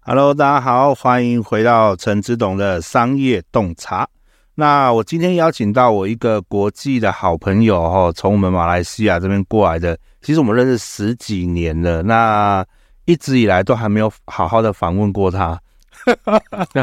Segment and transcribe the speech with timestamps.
[0.00, 4.08] Hello，大家好，欢迎回到陈志董的商业洞察。
[4.54, 9.96] 那我今天邀请到我一个国际的好朋友哈，从我们马来西亚这边过来的。
[10.20, 12.66] 其实我们认识十几年了，那
[13.04, 15.60] 一直以来都还没有好好的访问过他。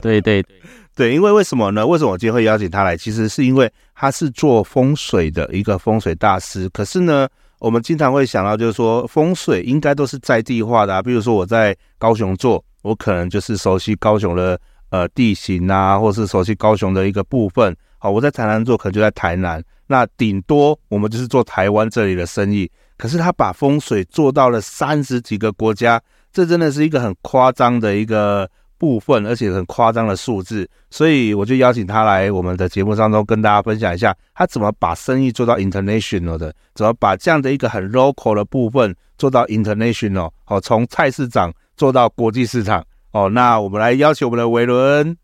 [0.00, 0.46] 对对对
[0.94, 1.84] 对，因为为什么呢？
[1.84, 2.96] 为什么我今天会邀请他来？
[2.96, 6.68] 其实是因为他是做风水的一个风水大师。
[6.68, 7.28] 可是呢，
[7.58, 11.02] 我们经常会想到，就是说风水应该都是在地化的啊。
[11.02, 17.76] 比如说我在高雄做，我可能就是熟悉高雄的呃地形啊，或是熟悉高雄的一个部分。
[17.98, 19.62] 好，我在台南做，可能就在台南。
[19.86, 22.70] 那顶多我们就是做台湾这里的生意。
[22.96, 26.00] 可是他把风水做到了三十几个国家，
[26.32, 28.48] 这真的是一个很夸张的一个。
[28.78, 45.16] 部分，而且很夸张的数字，所以我就邀请他来我们的节目当中跟大家分享一下，他怎么把生意做到 international 的，怎么把这样的一个很 local 的部分做到 international，哦，从菜市场做到国际市场，哦，那我们来邀请我们的伟伦。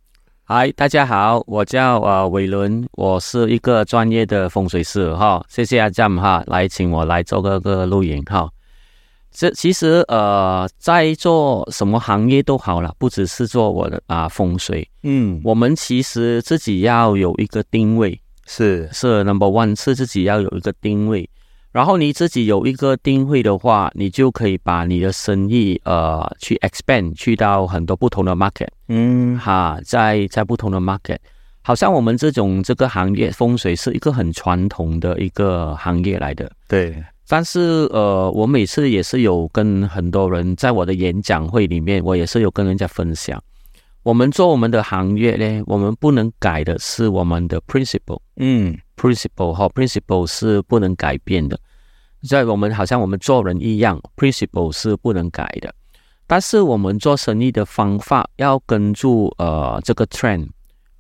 [0.46, 8.50] 嗨，大家好，我叫呃伟伦，我是一个专业的风水师哈，谢谢阿 Jam 哈，来请我来做个个录影哈。
[9.36, 18.88] 这其实呃，在做什么行业都好了，不只是做我的啊风水，嗯，我们其实自己要有一个定位，是。
[18.92, 21.28] 是 number one，是自己要有一个定位。
[21.72, 31.18] 然后你自己有一个定位的话，你就可以把你的生意呃去 expand 去到很多不同的 market，嗯，哈，在在不同的 market，
[31.62, 36.94] 好像我们这种这个行业风水是一个很传统的一个行业来的，对。
[37.26, 43.42] 但是，呃，我每次也是有跟很多人在我的演讲会里面，我也是有跟人家分享，
[44.02, 51.58] 我们做我们的行业呢，我们不能改的是我们的 principle，嗯，principle 哈，principle 是不能改变的，
[52.28, 55.74] 在我们好像我们做人一样，principle 是不能改的，
[56.26, 60.48] 但是我们做生意的方法要跟住呃这个 trend，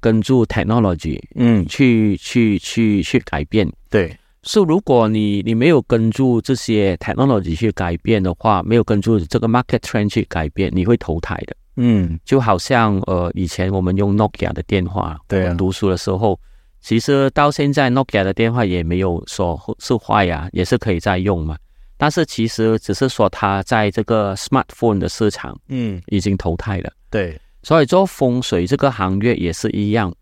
[0.00, 4.16] 跟住 technology，嗯，去去去去改变，对。
[4.44, 11.56] 是，如果你你没有跟住这些 technology 去改变的话，没有跟住这个 market trend 去改变，你会淘汰的。
[11.76, 16.38] 嗯，就好像呃，以前我们用 Nokia 的电话，对啊，读书的时候，
[16.80, 21.56] 其实到现在 Nokia 的电话也没有说是坏呀，也是可以再用嘛。
[21.96, 26.92] 但是其实只是说它在这个 smartphone 的市场，嗯，已经淘汰了。
[27.10, 30.14] 对，所以做风水这个行业也是一样。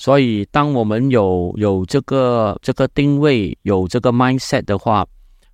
[0.00, 5.04] 所以，当我们有有这个这个定位，有这个 mindset 的话，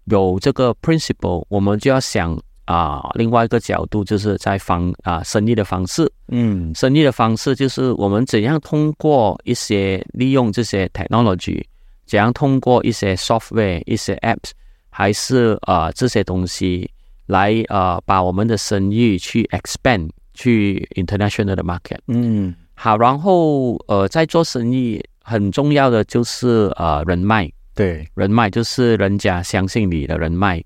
[0.05, 11.65] 有这个 principle，我们就要想啊，另外一个角度就是在方啊生意的方式，嗯，生意的方式就是我们怎样通过一些利用这些 technology，
[12.05, 14.50] 怎样通过一些 software、一些 apps，
[14.91, 16.91] 还是啊这些东西
[17.28, 22.55] 来啊把我们的生意去 expand 去 international 的 market，嗯。
[22.75, 30.62] 好，然后呃，在做生意很重要的就是呃人脉，对，人脉就是人家相信你的人脉。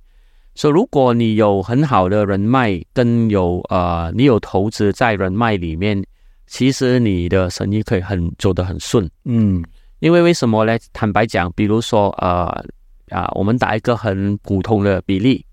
[0.54, 6.02] 所以如果你有很好的人脉，跟有呃你有投资在人脉里面，
[6.46, 9.08] 其实你的生意可以很走得很顺。
[9.24, 9.62] 嗯，
[10.00, 10.76] 因为为什么呢？
[10.92, 12.64] 坦白讲，比如说呃
[13.10, 15.44] 啊，我们打一个很普通的比例，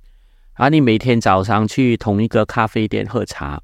[0.53, 3.61] 啊，你每天早上去同一个咖啡店喝茶。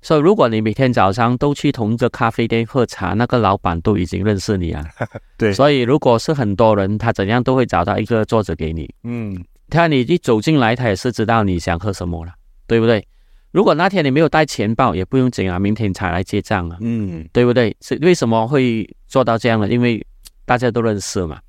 [0.00, 4.84] 所以，如果你每天早上都去同一个咖啡店喝茶，那个老板都已经认识你啊。
[5.36, 5.52] 对。
[5.52, 8.88] 所以，如果是很多人，他怎样都会找到一个桌子给你。
[9.02, 9.36] 嗯。
[9.68, 12.32] 他你一走进来，他也是知道你想喝什么了，
[12.66, 13.06] 对不对？
[13.50, 16.78] 如果那天你没有带钱包，也不用紧啊，明天才来结账啊。
[16.80, 17.28] 嗯。
[17.32, 17.76] 对不对？
[17.80, 19.68] 是为什么会做到这样呢？
[19.68, 20.04] 因为
[20.46, 21.40] 大家都认识嘛。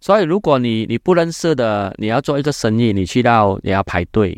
[0.00, 4.36] 所以，如果你你不认识的，你要做一个生意，你去到也要排队。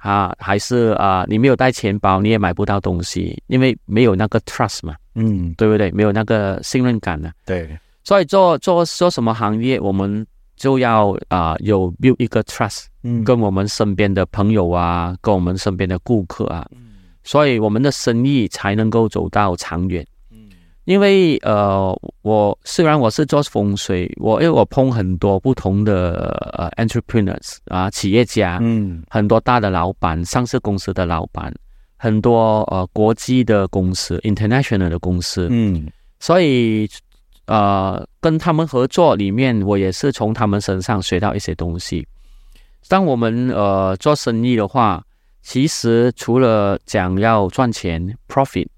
[0.00, 5.90] 啊，还是啊，你没有带钱包，你也买不到东西，因为没有那个 trust 嘛，嗯，对不对？
[5.92, 7.30] 没有那个信任感呢。
[7.44, 10.26] 对，所以做做做什么行业，我们
[10.56, 16.78] 就要啊、呃、有 build 一个 trust，嗯，跟我们身边的朋友啊，跟我们身边的顾客啊，嗯，
[17.22, 20.06] 所以我们的生意才能够走到长远。
[20.30, 20.48] 嗯，
[20.84, 21.94] 因为呃，
[22.30, 25.92] 我虽然我是做风水，我因为我碰很多不同的
[26.56, 31.52] 呃 entrepreneurs 啊，企业家，嗯，很多大的老板，上市公司的老板，
[31.96, 36.88] 很多呃国际的公司，international 的公司，嗯，所以。
[37.46, 42.06] 呃，跟他们合作里面，我也是从他们身上学到一些东西。
[42.86, 45.02] 当我们呃做生意的话，
[45.42, 47.98] 其实除了讲要赚钱
[48.28, 48.68] profit，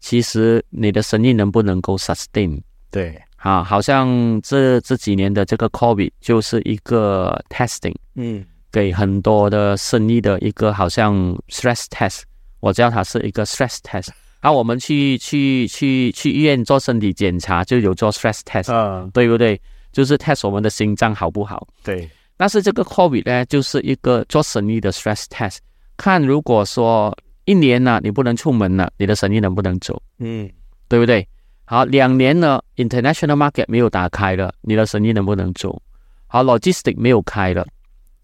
[0.00, 2.58] 其实你的生意能不能够 sustain？
[2.94, 11.12] 对，啊，好像这这几年的这个 COVID 就是一个 testing，嗯，给很多的生意的一个好像
[11.48, 12.22] stress test，
[12.60, 14.10] 我知道它是一个 stress test。
[14.38, 19.60] 啊、我们去去去去医院做身体检查，就有做 stress test，嗯，对不对？
[19.90, 21.66] 就是 test 我们的心脏好不好？
[21.82, 22.08] 对。
[22.36, 25.58] 但是这个 COVID 呢，就是一个做生意的 stress test，
[25.96, 27.16] 看如果说
[27.46, 30.00] 一年呢，你不能出门了，你的生意能不能走？
[30.18, 30.48] 嗯，
[30.88, 31.26] 对不对？
[31.66, 35.80] 好，两年呢，international market 没有打开了，你的生意能不能做？
[36.26, 37.66] 好，logistic 没有开了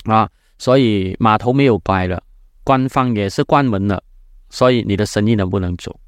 [0.04, 0.28] 啊，
[0.58, 2.22] 所以码头没有开了，
[2.64, 4.02] 官方也是关门了，
[4.50, 5.98] 所以你的生意能不能走？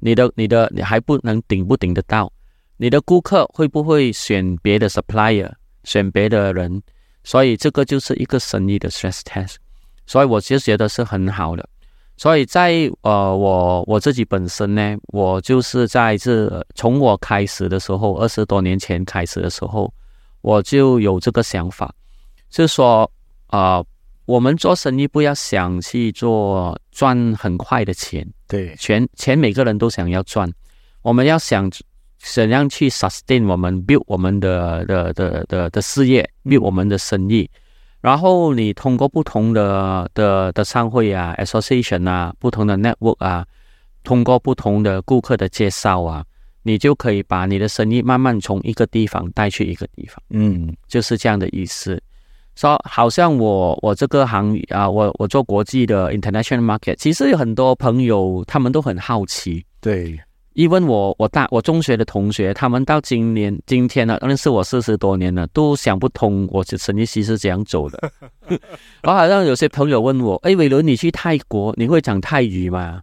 [0.00, 2.30] 你的你的你还不能顶不顶得到？
[2.76, 5.50] 你的顾客会不会选别的 supplier，
[5.84, 6.82] 选别的人？
[7.22, 9.56] 所以这个就是一个生意的 stress test。
[10.06, 11.68] 所以我其实觉得是很好的。
[12.20, 19.90] 所以在呃我我自己本身呢，我就是在这从我开始的时候，二十多年前开始的时候，
[20.42, 21.90] 我就有这个想法，
[22.50, 23.10] 就是说
[23.46, 23.78] 啊。
[23.78, 23.86] 呃
[24.26, 30.48] 我们做生意不要想去做赚很快的钱，对，钱钱每个人都想要赚，
[31.02, 31.68] 我们要想
[32.18, 37.50] 怎样去 sustain 我们 build 我们的的的的的事业，build 我们的生意，
[38.00, 43.46] 然后你通过不同的的的商会啊，association 啊，不同的 network 啊，
[44.02, 46.24] 通过不同的顾客的介绍啊，
[46.62, 52.02] 你就可以把你的生意慢慢从一个地方带去一个地方，嗯，就是这样的意思。
[52.56, 59.64] 说、so, 好像我我这个行业啊，我我做国际的 international market，其实有很多朋友他们都很好奇。
[59.80, 60.18] 对，
[60.54, 68.12] 因为我我大我中学的同学，他们到今年今天呢，认识我四十多年了，都想不通我的生意其实是怎样走的。
[69.04, 73.00] 我好像有些朋友问我，哎，伟伦，你去泰国你会讲泰语吗？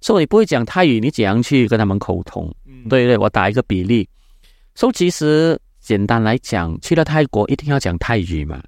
[0.00, 2.50] 说、你不会讲泰语，你怎样去跟他们沟通？
[2.66, 4.08] 嗯、对对，我打一个比例。
[4.74, 8.62] 说、so, 其实简单来讲，去了泰国一定要讲泰语嘛。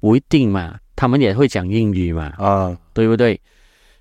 [0.00, 3.40] 不一定嘛，他们也会讲英语嘛，啊，对不对？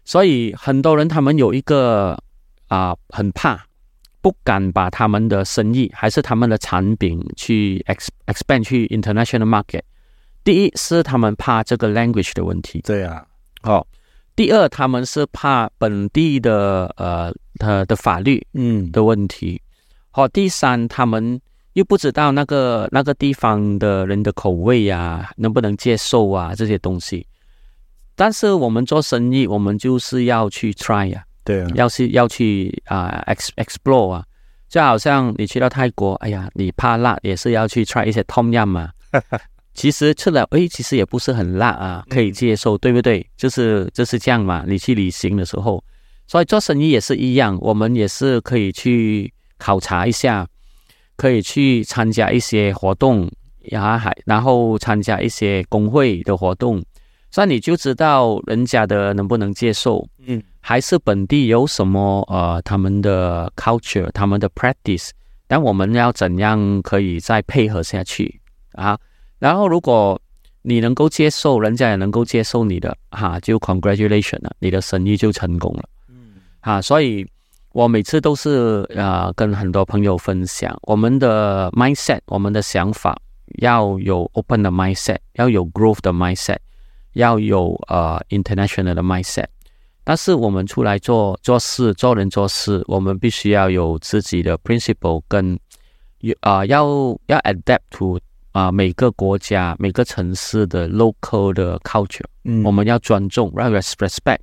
[0.04, 2.18] 所以很多人他们有一个
[2.68, 3.66] 啊，很怕，
[4.22, 9.82] 不敢把他们的生意还是他们的产品去 ex expand 去 international market。
[10.44, 13.26] 第一是他们怕这个 language 的问题，对啊，
[13.64, 13.86] 哦，
[14.36, 19.62] 第二他们是怕本地的呃他的法律嗯的问题，
[20.12, 21.42] 好、嗯哦，第三他们。
[21.74, 27.28] 又不知道那个那个地方的人的口味呀、啊，能不能接受啊这些东西？
[28.16, 34.24] 但是我们做生意，我们就是要去 try 呀、啊，对啊，要是要去啊、uh, ex explore 啊，
[34.68, 38.92] 就好像你去到泰国，哎呀，你怕辣也是要去 try 一些 tom yum 嘛。
[39.74, 43.26] 其实吃了，哎，其实也不是很辣啊，可以接受，嗯、对不对？
[43.38, 44.66] 就是就是这样嘛。
[44.68, 45.82] 你去旅行的时候，
[46.28, 50.46] 所以做生意也是一样，我们也是可以去考察一下。
[51.16, 53.28] 可以去参加一些活动，
[53.72, 56.80] 然后还然后参加一些工会的活动，
[57.30, 65.10] 这样你就知道人家的能不能接受，嗯，还是本地有什么呃他们的 culture，他们的 practice，
[65.48, 68.40] 但我们要怎样可以再配合下去
[68.74, 68.98] 啊？
[69.40, 70.20] 然后如果
[70.62, 77.26] 你能够接受，人家也能够接受你的，哈、啊，就 congratulation 了，你的生意就成功了，嗯，啊，所以。
[77.74, 83.16] 我每次都是呃跟很多朋友分享我们的 mindset，我们的想法
[83.60, 86.58] 要有 open 的 mindset，要有 growth 的 mindset，
[87.18, 89.46] 要有呃 international 的 mindset。
[90.04, 95.54] 但是我们出来做做事、做人做事，我们必须要有自己的 principle，跟
[96.40, 96.86] 啊、呃、要
[97.26, 98.18] 要 adapt to
[98.54, 102.24] 啊、呃、每个国家、每个城市的 local 的 culture。
[102.46, 104.40] 嗯，我们要尊重，right respect。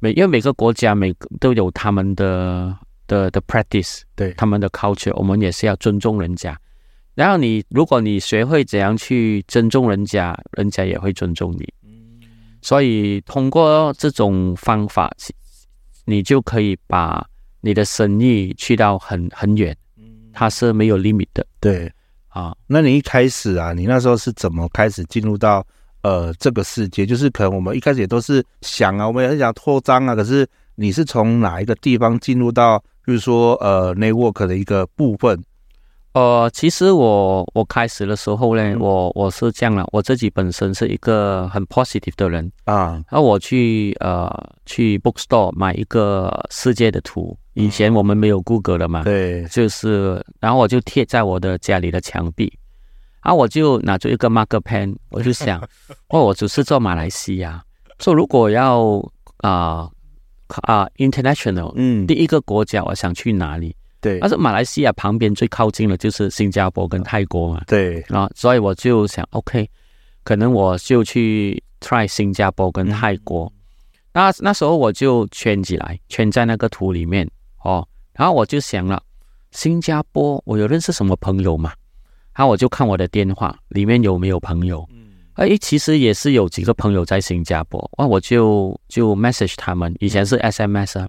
[0.00, 2.76] 每因为每个国家每个都有他们的
[3.06, 6.58] 的的 practice，对他们的 culture，我们也是要尊重人家。
[7.14, 11.72] 然后你如果你学会怎样去尊重人家，人家也会尊重你。
[12.60, 15.10] 嗯，所以通过这种方法，
[16.04, 17.26] 你就可以把
[17.60, 19.76] 你的生意去到很很远。
[19.96, 21.46] 嗯，它是没有 limit 的。
[21.60, 21.92] 对，
[22.28, 22.54] 啊。
[22.66, 25.66] 那你一开始啊，你那时候是怎么开始进入到
[26.02, 27.06] 呃这个世界？
[27.06, 35.42] 就是可能我们一开始也都是想啊，我们也很想扩张啊，可是你是从哪一个地方进入到，比如说呃 network 的一个部分？
[36.12, 42.50] 呃，其实我我开始的时候呢，我我是这样了，我自己本身是一个很 positive 的人。
[42.64, 44.28] 啊，然后我去呃
[44.66, 52.52] 去 bookstore 买一个世界的图，以前我们没有 Google 的嘛，对，就是，然后我就贴在我的家里的墙壁，
[53.22, 55.60] 然后我就拿出一个 marker pen，我就想，
[56.10, 57.62] 哦，我只是做马来西亚，
[58.00, 58.98] 说如果要
[59.38, 59.90] 啊啊、
[60.48, 63.76] 呃呃、international，嗯，第一个国家我想去哪里？
[64.00, 67.62] 对，但是马来西亚旁边最靠近的就是新加坡跟泰国嘛。
[67.66, 69.68] 对，啊，所以我就想，OK，
[70.24, 73.44] 可能我就去 try 新加坡跟泰国。
[73.44, 73.52] 嗯、
[74.14, 77.28] 那那时候我就圈起来，圈在那个图里面
[77.62, 77.86] 哦。
[78.14, 79.02] 然后我就想了，
[79.52, 81.72] 新加坡我有认识什么朋友嘛？
[82.34, 84.86] 然后我就看我的电话里面有没有朋友。
[84.92, 85.08] 嗯。
[85.34, 91.08] 哎，其实也是有几个朋友在新加坡，那我就就 message 他们，以前是 SMS 啊。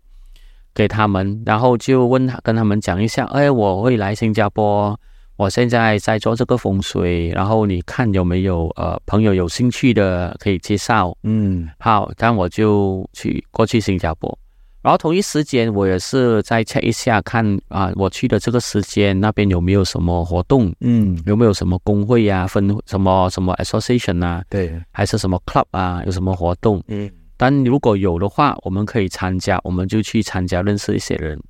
[0.73, 4.97] 给他们，然后就问他，跟他们讲一下，哎，我会来新加坡，
[5.35, 14.37] 我现在在做这个风水，然后你看有没有呃朋友有兴趣的可以介绍，嗯，好，但我就去过去新加坡，
[14.81, 27.09] 然后同一时间我也是再 check 一下看啊，我去的这个时间那边有没有什么活动，嗯，有没有什么工会啊，分什么什么 association 啊，对，还是什么 club 啊，有什么活动，嗯。
[27.41, 31.41] 但如果有的话，我们可以参加，我们就去参加，认识一些人。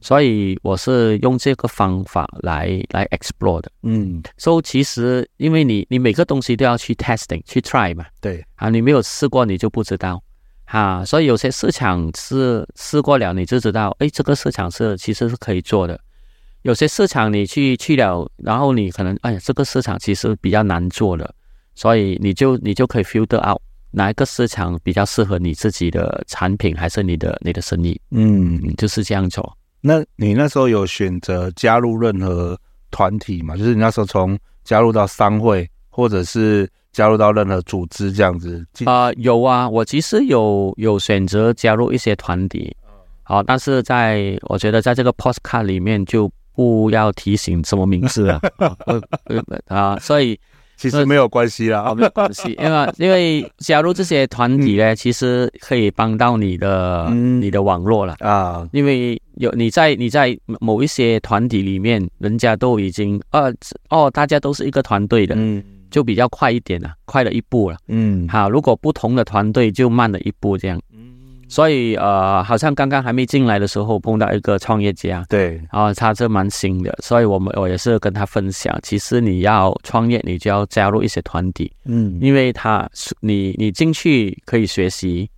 [0.00, 3.68] 所以我是用这个方法来来 explore 的。
[3.82, 8.06] 嗯，所以其实因为你你每个东西都要去 testing 去 try 嘛。
[8.20, 10.22] 对啊，你没有试过你就不知道
[10.64, 11.04] 哈。
[11.04, 15.98] 所以有些市场是试过了你就知道，哎，这个市场是其实是可以做的。
[16.62, 21.34] 有些市场你去去了，然后你可能哎呀，这个市场其实比较难做的，
[21.74, 23.60] 所以你就你就可以 filter out。
[23.92, 28.00] 哪一个市场比较适合你自己的产品，还是你的你的生意？
[28.10, 29.56] 嗯，就是这样做。
[29.80, 32.58] 那你那时候有选择加入任何
[32.90, 33.56] 团体吗？
[33.56, 38.64] 就是你那时候从加入到商会，或者是加入到任何组织这样子？
[38.86, 42.74] 啊、呃，有啊，我其实有有选择加入一些团体。
[43.24, 48.40] 好，但是在我觉得在这个 postcard 里面就不要提醒什么名字了
[49.68, 50.38] 啊，所以。
[50.76, 58.68] 其实没有关系啦，没有关系，因为因为加入这些团体呢，其实可以帮到你的、嗯、你的网络了啊。
[58.72, 63.52] 因为有你在你在某一些团体里面，人家都已经呃
[63.90, 68.26] 哦，大家都是一个团队的，嗯，就比较快一点了，快了一步了，嗯。
[68.28, 70.80] 好，如果不同的团队就慢了一步这样。
[71.52, 82.88] 所以呃，好像刚刚还没进来的时候碰到一个创业家，对，然后他是蛮新的，所以我们我也是跟他分享，其实你要创业，你就要加入一些团体，嗯，因为他
[83.20, 85.28] 你你进去可以学习，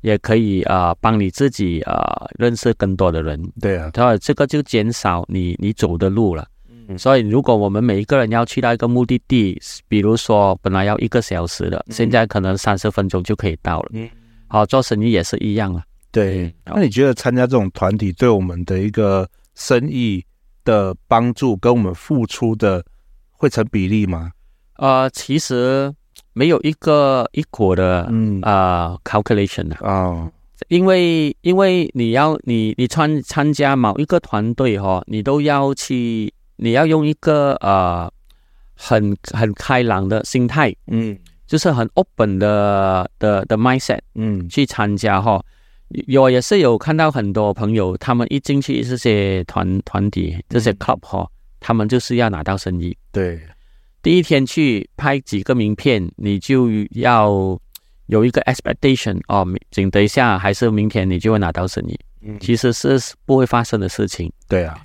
[0.00, 1.92] 也可以呃帮你自己呃
[2.38, 6.48] 认识更多的人，对啊，然后这个就减少你你走的路了，
[6.88, 14.08] 嗯，所以如果我们每一个人要去到一个目的地，比如说本来要一个小时的，嗯，现在可能三十分钟就可以到了，嗯。
[14.48, 15.84] 好，做生意也是一样啊。
[16.10, 20.24] 对，那你觉得参加这种团体对我们的一个生意
[20.64, 22.82] 的帮助，跟我们付出的
[23.30, 24.32] 会成比例吗？
[24.76, 25.92] 呃，其实
[26.32, 29.78] 没有一个一果的，嗯啊、呃、calculation 啊。
[29.80, 30.32] 哦，
[30.68, 38.10] 因为因为你要你你参参加某一个团队哈，你都要去，你要用一个呃
[38.74, 41.18] 很很开朗的心态，嗯。
[41.48, 45.42] 就是很 open 的的的 mindset，嗯，去参加哈，
[46.14, 51.26] 我也是有看到很多朋友，他们一进去这些团团体，这些 club 哈，
[51.58, 52.94] 他们就是要拿到生意。
[53.10, 53.40] 对，
[54.02, 57.58] 第一天去拍几个名片，你就要
[58.08, 61.98] 有一个 expectation 哦，等等一下还是明天你就会拿到生意。
[62.20, 64.30] 嗯，其实是不会发生的事情。
[64.46, 64.78] 对啊，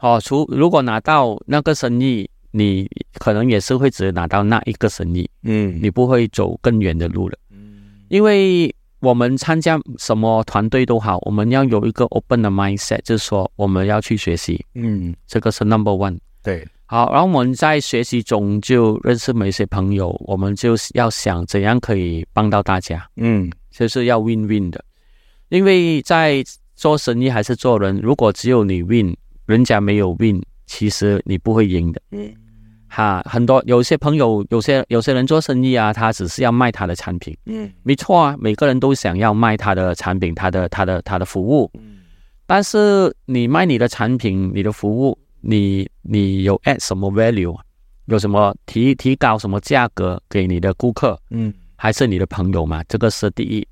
[0.00, 2.28] 哦，除如果拿到那个生意。
[2.52, 24.84] 你可能也是会只拿到那一个生意，嗯，你不会走更远的路了，嗯，因为我们参加什么团队都好，我们要有一个 open 的 mindset，就是说我们要去学习，嗯，这个是 number one，对，好，然后我们在学习中就认识某些朋友，我们就要想怎样可以帮到大家，嗯，就是要 win win 的，
[25.50, 29.16] 因为在做生意还是做人，如果只有你 win，
[29.46, 30.42] 人家没有 win。
[30.70, 32.32] 其实你不会赢的，嗯，
[32.86, 41.98] 哈，很多有些朋友，有些有些人做生意啊，他只是要卖他的产品，嗯，没错啊，每个人都想要卖他的产品，他的他的他的服务，嗯，
[42.46, 47.58] 但是你卖你的产品，你的服务，你你有 add 什么 value？
[48.04, 52.84] 有什么提提高什么价格给你的顾客，嗯，还是你的朋友嘛？
[52.84, 53.66] 这个是第一。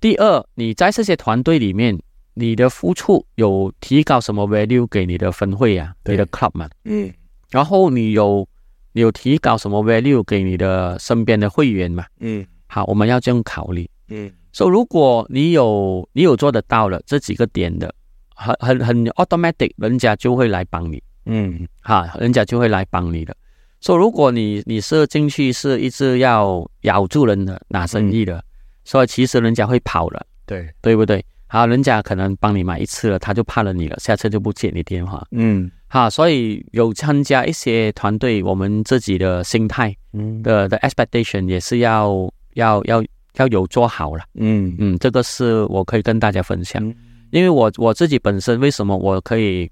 [0.00, 1.98] 第二，你在这些团队里面，
[2.34, 6.68] 你的付出有提高什么 value 给你的分会啊，你的 club 嘛？
[6.84, 7.12] 嗯，
[7.50, 8.46] 然后你有
[8.92, 12.06] 你有提高什么 value 给你的身边的会员嘛？
[12.20, 13.88] 嗯，好，我们要这样考虑。
[14.08, 17.94] 嗯，所以如果你有你有做得到了这几个点的，
[18.34, 21.02] 很很很 automatic，人家就会来帮你。
[21.26, 23.36] 嗯，哈，人家就会来帮你的。
[23.80, 28.44] 所以如果你你是进去是一直要咬住人的拿生意的，嗯、
[28.84, 31.24] 所以其实人家会跑了，对对不对？
[31.52, 35.22] 好，人家可能帮你买一次了，他就怕了你了，下次就不接你电话。
[35.32, 42.10] 嗯，好，所以有参加一些团队，我们自己的心态，嗯的的 expectation 也是要
[42.54, 43.04] 要要
[43.34, 44.24] 要有做好了。
[44.32, 46.96] 嗯嗯，这个是我可以跟大家分享，嗯、
[47.32, 49.70] 因为我我自己本身为什么我可以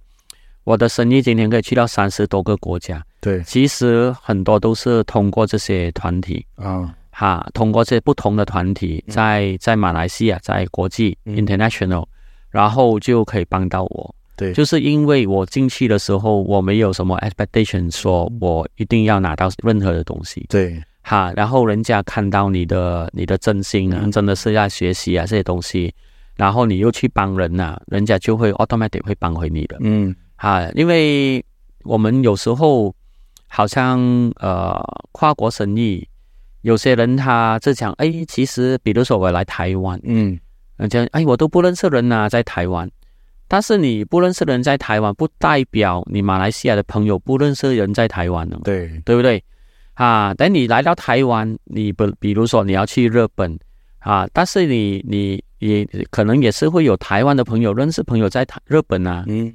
[0.64, 3.02] 我的生意今天可以去到三十多个国家？
[3.22, 6.94] 对，其实很多都是通过这些团体啊。
[7.20, 12.06] 哈，通过这些不同的团体，在在马来西亚，在国际 international，
[12.48, 14.14] 然后就可以帮到我。
[14.38, 20.46] 对，就是因为我进去的时候，我没有什么 expectation，说我一定要拿到任何的东西。
[20.48, 25.92] 对，哈，然后人家看到你的你的真心啊，真的是在学习啊这些东西，
[26.36, 29.76] 然后你又去帮人呐，人家就会 automatic 会帮回你的。
[29.80, 31.44] 嗯，哈，因为
[31.84, 32.94] 我们有时候
[33.46, 34.00] 好像
[34.36, 36.08] 呃跨国生意。
[36.62, 40.38] 有些人他就讲，哎，其实比如说我来台湾，嗯，
[40.76, 42.90] 人家哎，我都不认识人呐、啊，在台湾。
[43.48, 48.60] 但是你不认识人在台湾，不代表你马来西亚的朋友不认识人在台湾呢。
[48.62, 49.42] 对，对不对？
[49.94, 53.58] 啊，等你来到台湾，你不，比如说你要去日本
[53.98, 59.52] 啊，但是你你也可能也是会有台湾的朋友认识朋友在台日本啊，嗯，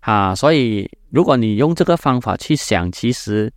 [0.00, 3.52] 啊，所以如果你用这个方法去想，其实。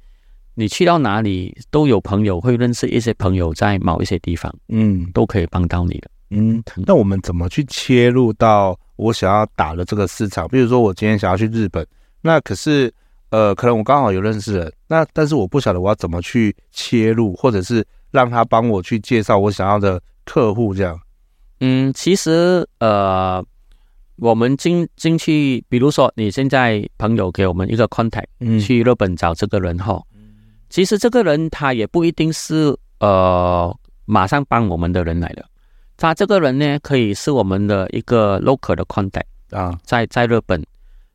[0.54, 6.64] 你去到哪里都有朋友，会认识一些朋友在某一些地方，嗯，都可以帮到你的，嗯。
[6.86, 10.48] 那我们怎么去切入到我想要打的这个市场？
[10.48, 11.86] 比如说我今天想要去日本，
[12.22, 12.94] 那可是
[13.30, 21.00] 呃，可能我刚好有认识人，那但是我不晓得我要怎么去切入，或者是让他帮我去介绍我想要的客户这样。
[21.60, 23.44] 嗯，其实呃。
[24.18, 30.00] 我们进进去，比如说你现在朋友给我们一个 contact，嗯，去日本找这个人哈，
[30.72, 35.46] 其实这个人他也不一定是呃马上帮我们的人来的，
[35.98, 40.64] 他这个人呢可以是我们的一个 local 的 contact 啊，在在日本，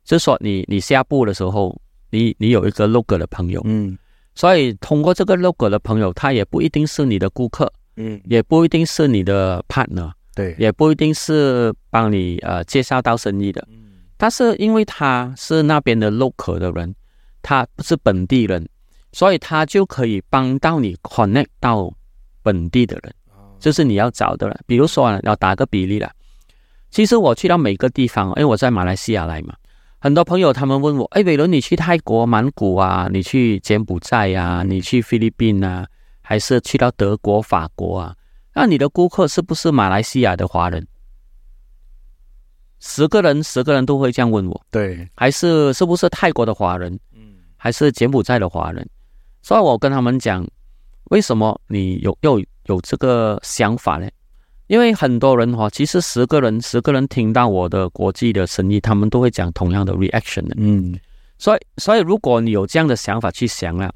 [0.05, 1.75] 就说你你下步的时候，
[2.11, 3.97] 你你有一个 local 的朋友，嗯，
[4.35, 10.13] 所以通过这个 local 的朋友，他也不一定是你的顾客，嗯，也不一定是你的 partner。
[10.35, 16.95] 对，也不一定是帮你呃介绍到生意的，嗯，但是因为他是那边的 local 的人，
[17.41, 18.69] 他不是本地人，
[19.17, 21.91] 所以他就可以帮到你 connect 到
[22.43, 23.15] 本地的人，
[23.59, 24.61] 就是你要找的人。
[24.67, 26.13] 比如说，要打个比例了，
[26.91, 29.55] 其实我去到每个地方，因为我在马来西亚来嘛，
[30.01, 35.87] 很多朋友他们问我，哎，伟伦，你去泰国曼谷啊，你去柬埔寨啊，你去菲律宾啊，
[36.21, 38.15] 还是去到德国、法国啊？
[38.53, 40.87] 那你的顾客是不是马来西亚的华人？
[42.81, 44.67] 十个人，十个人都会这样问我。
[44.71, 46.93] 对，还是是不是泰国的华人？
[47.15, 48.87] 嗯，还是柬埔寨的华人？
[49.47, 50.45] 所以我跟他们讲，
[51.05, 54.09] 为什么你有又有这个想法呢？
[54.67, 60.57] 因为很多人哈，其实十个人，十个人听到我的国际的生意，他们都会讲同样的 reaction 的。
[60.59, 60.99] 嗯，
[61.39, 63.89] 所以所以如果你有这样的想法去想啊，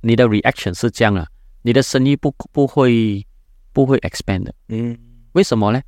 [0.00, 1.26] 你的 reaction 是这样了，
[1.62, 3.26] 你的生意不不会。
[3.74, 4.94] 不会 expand 的，嗯，
[5.32, 5.80] 为什么呢？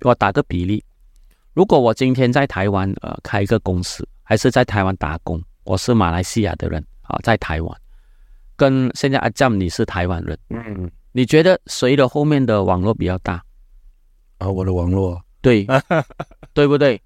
[0.00, 0.82] 我打个比例，
[1.52, 7.80] 如果我今天在台湾呃开一个公司，还是在台湾打工，我是马来西亚的人啊，在台湾，
[8.60, 13.42] 跟现在阿 Jam 你是台湾人，嗯，你觉得谁的后面的网络比较大？
[14.36, 15.66] 啊，我的网络，对，
[16.52, 17.00] 对不对？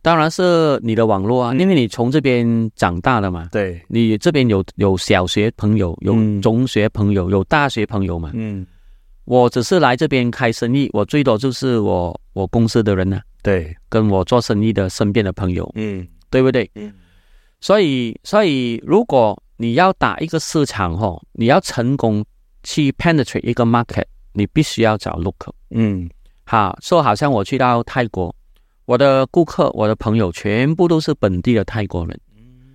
[0.00, 8.64] 当然是你的网络啊，因为你从这边长大的嘛，对，你这边有有小学朋友，有中学朋友，有大学朋友嘛，嗯。
[9.24, 16.70] 我只是来这边开生意，我最多就是我我公司的人呢、啊，对，跟我做生意的身边的朋友，嗯，对不对？
[16.74, 16.92] 嗯，
[17.60, 22.24] 所以所以如果你要打一个市场哦，你要成功
[22.64, 26.10] 去 penetrate 一个 market，你必须要找 local，嗯，
[26.42, 28.34] 好，说好像我去到泰国，
[28.86, 32.20] 我的顾客、我的朋友全部都是本地的泰国人，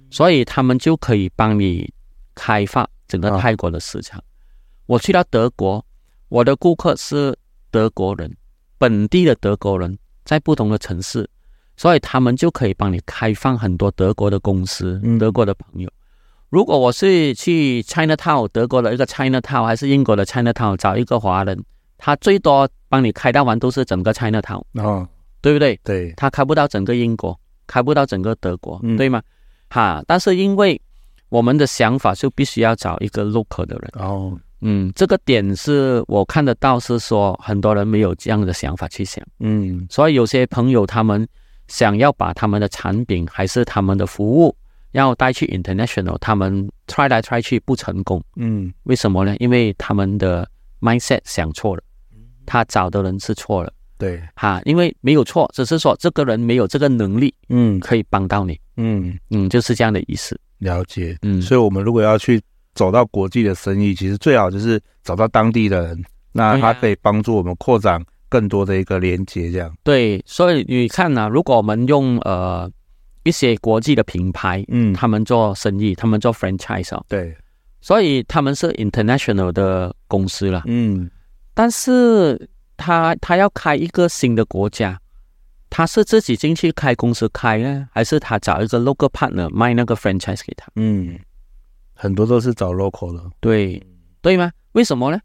[0.10, 1.94] 所以他们就可以帮你
[2.34, 4.18] 开发整个泰国的市场。
[4.22, 4.24] 哦、
[4.86, 5.84] 我去到德国。
[6.30, 7.38] 我的顾客是
[7.70, 8.34] 德国人，
[8.78, 11.30] 本地的德国人，在不同的城市，
[11.76, 15.90] 所以他们就可以帮你开放很多德国的公司，德国的朋友。
[16.50, 21.62] 如果我是去 Chinatown 德国的一个 Chinatown，还是英国的 Chinatown 找一个华人，
[21.98, 25.08] 他最多帮你开到完都是整个 Chinatown，哦，
[25.42, 25.78] 对不对？
[25.84, 28.96] 对，他开不到整个英国，开不到整个德国，嗯。
[28.96, 29.22] 对吗？
[29.70, 30.82] 哈，但是因为
[31.28, 39.86] 我们的想法就必须要找一个 local 的人，哦，嗯，这个点是我看得到，是说很多人没有这样的想法去想，嗯。
[39.90, 41.28] 所以有些朋友他们
[41.68, 44.56] 想要把他们的产品还是他们的服务
[44.98, 48.74] 要带去 international，他们 try 来 try 去不成功，嗯。
[48.84, 49.36] 为什么呢？
[49.38, 50.50] 因为他们的
[50.82, 51.84] mindset 想错了，
[52.46, 57.80] 他找的人是错了，对，哈，因为没有错，只是说这个人没有这个能力嗯。
[57.80, 61.18] 可以帮到你，嗯，嗯，就是这样的意思，了解。
[61.22, 62.42] 嗯，所以，我们如果要去
[62.74, 69.76] 走到国际的生意，其实最好就是找到当地的人，那他可以帮助我们扩展更多的一个连接，这样。
[69.84, 72.70] 对，所以你看呢、如果我们用呃
[73.28, 77.36] 一些国际的品牌，嗯他们做生意，他们做 franchise 哦，对，
[77.82, 80.64] 所以他们是 international 的公司了。
[80.66, 81.10] 嗯
[81.54, 85.00] 但是他他要开一个新的国家，
[85.70, 90.68] 他是自己进去开公司开呢，还是他找一个 local partner 卖那个 franchise 给他？
[90.76, 91.20] 嗯，
[91.94, 93.24] 很多都是找 local 的。
[93.42, 93.82] 对
[94.22, 94.52] 对吗？
[94.74, 95.20] 为什么呢？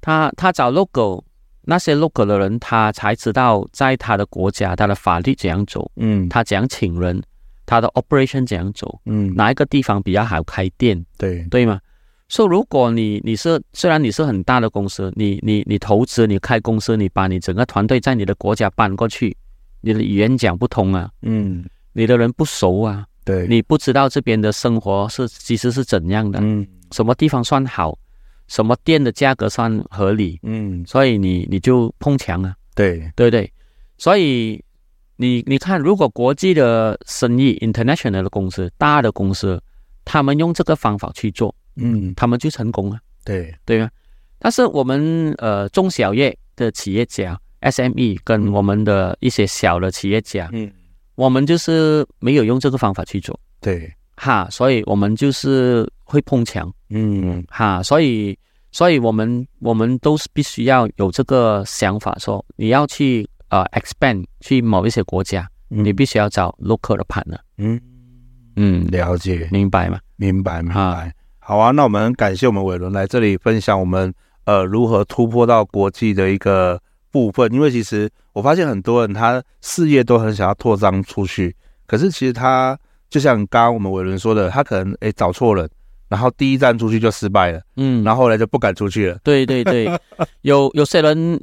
[0.00, 1.22] 他他找 local
[1.62, 7.22] 那些 local 的人，他才知道在他的国家他的法律怎样走，嗯，他怎样请人，
[7.70, 11.78] 他的 operation 怎样走，嗯，哪一个地方比较好开店，对，对吗？
[12.28, 19.36] 所、以如果你你是虽然你是很大的公司，你你你投资你开公司，你把你整个团队在你的国家搬过去，
[19.80, 26.66] 你的语言讲不通啊，嗯，你的人不熟啊，对，你不知道这边的生活是其实是怎样的，嗯。
[26.90, 27.96] 什么地方算好，
[28.48, 33.52] 什么店的价格算合理，嗯，所以你你就碰墙啊，对，对不对？
[33.96, 34.60] 所以
[35.20, 39.62] 你你看，如果国际的生意 international 的公司，大的公司，
[40.02, 42.14] 他们用这个方法去做，嗯。
[42.16, 42.98] 他们就成功了。
[43.22, 43.90] 对，对吗？
[44.38, 50.72] 但是我们呃中小业的企业家 SME 跟我们的一些小的企业家，嗯。
[51.16, 53.38] 我们就是没有用这个方法去做。
[53.60, 56.72] 对，哈，所以我们就是会碰墙。
[56.88, 57.44] 嗯。
[57.50, 58.34] 哈，所以
[58.72, 65.84] 所以我们我们都是必须要有这个想法说，你要去呃 expand 去某一些国家，嗯。
[65.84, 67.80] 你必须要找 local 的 partner，嗯，
[68.56, 70.00] 嗯，了解，明白吗？
[70.16, 71.14] 明白明啊白。
[71.38, 74.12] 好啊，那我们很感谢我们伟伦来这里分享我们
[74.44, 81.54] 呃如何突破到国际的一个部分，因为其实我发现很多人他事业都很想要扩张出去，
[81.86, 85.68] 可是其实他就像刚刚我们伟伦说的，他可能诶找错人，
[86.08, 89.18] 然后第一站出去就失败了，嗯，然后后来就不敢出去了。
[89.24, 89.90] 对对对，
[90.42, 91.40] 有有些人，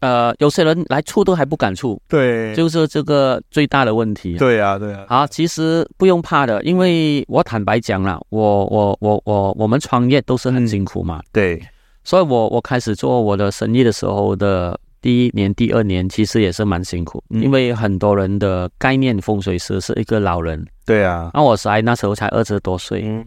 [0.00, 2.54] 呃，有些人来出都还不敢出，对。
[2.54, 4.36] 就是这个最大的问题。
[4.36, 11.62] 对啊，对啊，好，其实不用怕的，因为我坦白讲了，我我我我我们创业都是很辛苦嘛，对，
[12.04, 17.42] 所以我我开始做我的生意的时候的第一年、第二年，其实也是蛮辛苦，嗯。
[17.42, 23.24] 因为很多人的概念风水师是一个老人，对啊，那我才那时候才二十多岁，嗯。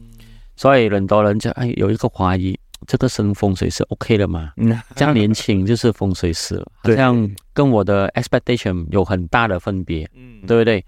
[0.57, 4.51] 所以很多人就哎有一个怀疑，这个生风水是 OK 的嘛？
[4.57, 10.83] 嗯， 这样年轻就是风水师，好对像跟我的 expectation 有很大的分别，嗯对不对？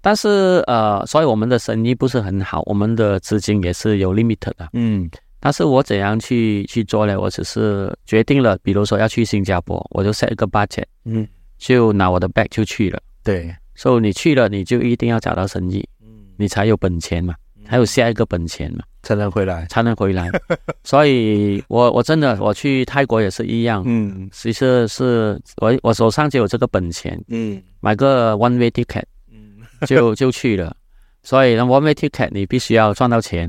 [0.00, 4.68] 但是呃，所以我们的生意不是很好，我们的资金也是有 limit 的。
[4.72, 5.08] 嗯
[5.44, 7.20] 但是我怎样去去做呢？
[7.20, 11.26] 我只是决定了，比如说要去新加坡，我就 set 一个 budget，嗯，
[11.58, 13.00] 就拿我的 bag 就去了。
[13.24, 17.34] 对，所以你去了，你就一定要找到生意，嗯，你才有本钱嘛，
[17.66, 19.66] 才有下一个本钱嘛，才能回来。
[19.66, 20.30] 才能回来。
[20.84, 30.76] 所以我我真的我去泰国也是一样，嗯其实是我我手上就有这个本钱，嗯买个 one way ticket 嗯就就去了。
[31.22, 33.48] 所以呢，one way ticket 你必须要赚到钱，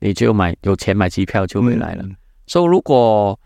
[0.00, 2.04] 你就买有钱买机票就回来了。
[2.46, 3.38] 所以如果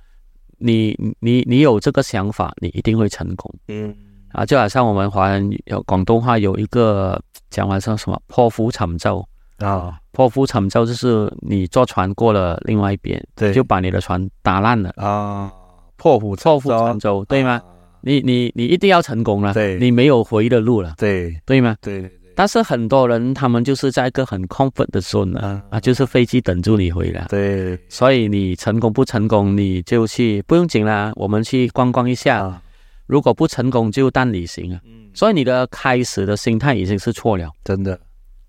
[0.58, 3.94] 你你你有这个想法，你一定会成功嗯
[4.32, 4.44] 啊！
[4.44, 9.26] 就好像我们华人有广东话有一个讲法叫什么“破釜沉舟”
[9.61, 13.53] 啊，破釜沉舟就是你坐船过了另外一边，对。
[13.53, 15.53] 就把你的船打烂了，啊，
[15.96, 17.53] 破釜破釜沉沉舟，对吗？
[17.53, 17.64] 啊。
[18.03, 19.79] 你你你一定要成功了，对。
[19.79, 21.38] 你没有回的路了，对。
[21.44, 21.77] 对吗？
[21.83, 27.79] 对对但是很多人他们就是在一个很 comfort 的 zone 啊，啊，就是飞机等住你回来，对。
[27.90, 32.62] 所以你成功不成功，你就去不用紧啦，我们去观光一下，啊，
[33.07, 34.81] 如果不成功就淡旅行啊。
[34.87, 38.01] 嗯，所以你的开始的心态已经是错了，真的。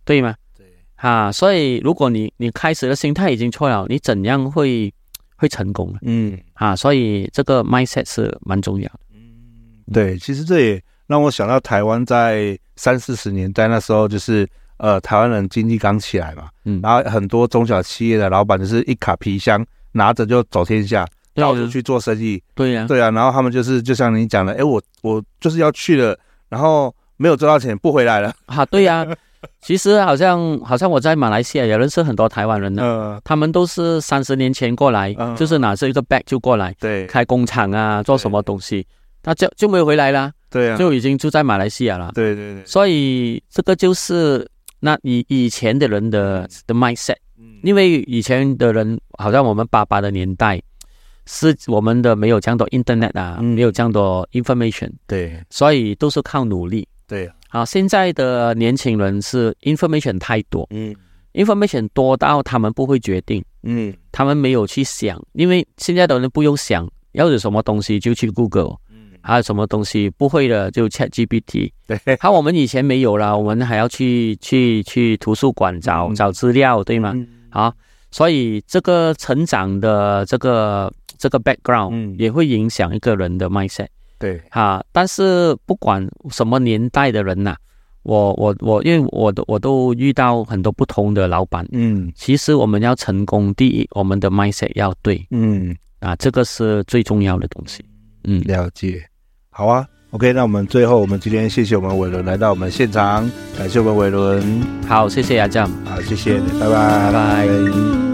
[0.05, 0.33] 对吗？
[1.01, 4.93] 对，啊，所以如果你你开始的心态已经错了，你怎样会
[5.35, 5.99] 会成功呢？
[6.03, 8.99] 嗯啊，所以这个 mindset 是蛮重要的。
[9.91, 22.41] 对，其实这也让我想到台湾在三四十年代那时候，就是呃，台湾人经济刚起来嘛，嗯，然后很多中小企业的老板就是一卡皮箱拿着就走天下，到处去做生意。
[22.55, 28.33] 对呀，对啊，然后他们就是就像你讲的，哎，我我就是要去了，然后没有赚到钱不回来了。
[28.45, 29.05] 啊，对呀。
[29.61, 38.85] 其实好像好像我在马来西亚也认识很多台湾人呢，嗯，他们都是三十年前过来，嗯、就是拿着一个 bag 就过来，对，开工厂啊，做什么东西，
[39.23, 44.47] 他就就没有回来啦，对啊，就已经住在马来西亚了，对对对，所以这个就是
[44.79, 50.61] 那以以前的人的的 mindset，嗯，因为以前的人好像我们爸爸的年代，
[51.25, 57.31] 是我们的没有这样多 internet 啊，嗯、没有这样多 information，对，所以都是靠努力，对。
[57.53, 60.95] 好，现在的年轻人是 information 太多，嗯
[61.33, 77.13] ，information 多到他们不会决定，嗯，他们没有去想，因为现在的人不用想，要有什么东西就去 Google，嗯，还有什么东西不会的就 ChatGPT，对，好， 我们以前没有啦，我们还要去去去图书馆找、嗯、找资料，对吗？
[77.49, 77.73] 好、嗯，
[78.11, 83.87] 所以这个成长的这个这个 background、嗯、也会影响一个人的 mindset。
[84.21, 87.57] 对，啊，但是不管什么年代的人呐、啊，
[88.03, 97.83] 我我我，因为我都我都遇到很多不同的老板，嗯，其实我们要成功，第一，我们的 mindset 要对，嗯，啊，这个是最重要的东西，
[98.23, 99.03] 嗯，了解，
[99.49, 108.10] 好啊，OK，那我们最后，我们今天谢谢我们伟伦来到我们现场，感谢我们伟伦，好，谢谢阿酱，好，谢谢，拜拜，拜拜。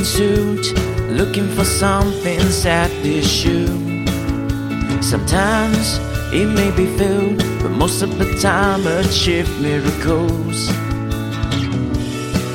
[0.00, 0.72] Suit,
[1.10, 3.66] looking for something at this shoe.
[5.02, 6.00] Sometimes
[6.32, 10.70] it may be filled, but most of the time achieve miracles.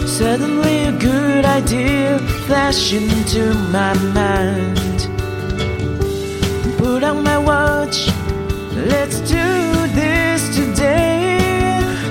[0.09, 5.07] Suddenly a good idea flashed into my mind.
[6.79, 8.07] Put on my watch,
[8.73, 11.37] let's do this today.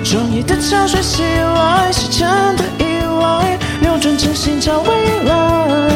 [0.05, 3.59] 创意的潮水袭来，是真的意外。
[3.82, 4.90] 扭转真心找未
[5.26, 5.90] 来，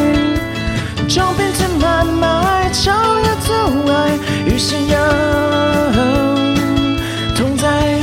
[1.08, 3.52] 将变成慢慢超越阻
[3.92, 5.00] 碍，与信仰
[7.36, 8.00] 同在。